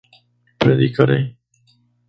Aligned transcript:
predicaré 0.59 1.19